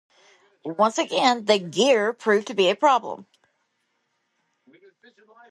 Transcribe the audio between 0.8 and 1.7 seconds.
again, the